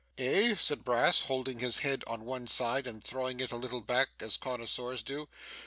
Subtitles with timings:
[0.17, 4.07] 'Eh?' said Brass, holding his head on one side, and throwing it a little back,
[4.19, 5.29] as connoisseurs do.